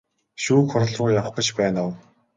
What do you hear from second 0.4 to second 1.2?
Шүүх хуралруу